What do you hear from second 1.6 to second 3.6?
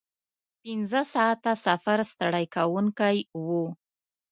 سفر ستړی کوونکی و.